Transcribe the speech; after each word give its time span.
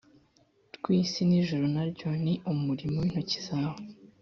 rw 0.75 0.85
isi 0.99 1.21
n 1.29 1.31
ijuru 1.39 1.65
na 1.75 1.83
ryo 1.91 2.09
ni 2.23 2.33
umurimo 2.53 2.95
w 2.99 3.03
intoki 3.07 3.39
zawe 3.47 3.81